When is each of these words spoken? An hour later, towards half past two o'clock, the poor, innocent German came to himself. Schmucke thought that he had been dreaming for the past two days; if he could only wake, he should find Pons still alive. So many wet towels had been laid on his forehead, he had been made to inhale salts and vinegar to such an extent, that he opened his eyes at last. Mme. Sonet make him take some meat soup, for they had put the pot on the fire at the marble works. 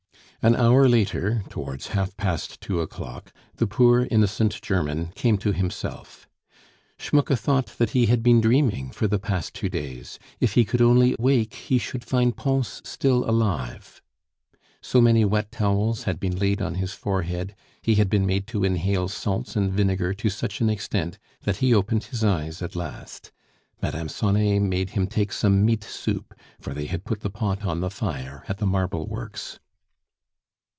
An 0.43 0.55
hour 0.55 0.89
later, 0.89 1.43
towards 1.49 1.89
half 1.89 2.17
past 2.17 2.59
two 2.61 2.79
o'clock, 2.81 3.31
the 3.57 3.67
poor, 3.67 4.07
innocent 4.09 4.59
German 4.63 5.11
came 5.13 5.37
to 5.37 5.51
himself. 5.53 6.27
Schmucke 6.97 7.37
thought 7.37 7.67
that 7.77 7.91
he 7.91 8.07
had 8.07 8.23
been 8.23 8.41
dreaming 8.41 8.89
for 8.89 9.05
the 9.07 9.19
past 9.19 9.53
two 9.53 9.69
days; 9.69 10.17
if 10.39 10.53
he 10.53 10.65
could 10.65 10.81
only 10.81 11.15
wake, 11.19 11.53
he 11.53 11.77
should 11.77 12.03
find 12.03 12.37
Pons 12.37 12.81
still 12.83 13.23
alive. 13.29 14.01
So 14.81 14.99
many 14.99 15.23
wet 15.25 15.51
towels 15.51 16.05
had 16.05 16.19
been 16.19 16.35
laid 16.39 16.59
on 16.59 16.73
his 16.73 16.93
forehead, 16.93 17.53
he 17.83 17.93
had 18.01 18.09
been 18.09 18.25
made 18.25 18.47
to 18.47 18.63
inhale 18.63 19.09
salts 19.09 19.55
and 19.55 19.71
vinegar 19.71 20.15
to 20.15 20.29
such 20.31 20.59
an 20.59 20.71
extent, 20.71 21.19
that 21.43 21.57
he 21.57 21.71
opened 21.71 22.05
his 22.05 22.23
eyes 22.23 22.63
at 22.63 22.75
last. 22.75 23.31
Mme. 23.79 24.07
Sonet 24.07 24.57
make 24.59 24.89
him 24.89 25.05
take 25.05 25.33
some 25.33 25.63
meat 25.63 25.83
soup, 25.83 26.33
for 26.59 26.73
they 26.73 26.85
had 26.87 27.05
put 27.05 27.19
the 27.19 27.29
pot 27.29 27.63
on 27.63 27.81
the 27.81 27.91
fire 27.91 28.43
at 28.47 28.57
the 28.57 28.65
marble 28.65 29.05
works. 29.05 29.59